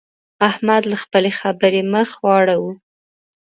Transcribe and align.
احمد 0.49 0.83
له 0.91 0.97
خپلې 1.03 1.31
خبرې 1.39 1.81
مخ 1.93 2.09
واړاوو. 2.23 2.71